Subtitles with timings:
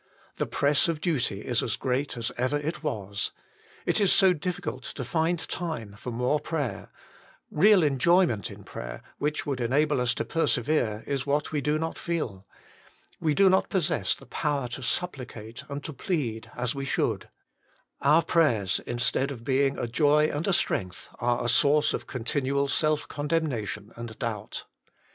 [0.37, 3.31] The press of duty is as great as ever it was;
[3.85, 6.89] it is so difficult to find time for more prayer;
[7.51, 11.99] real enjoyment in prayer, which would enable us to persevere, is what we do not
[11.99, 12.47] feel;
[13.19, 17.29] we do not possess the power to supplicate and to plead, as we should;
[18.01, 22.67] our prayers, instead of being a joy and a strength, are a source of continual
[22.67, 24.65] self condemna tion and doubt.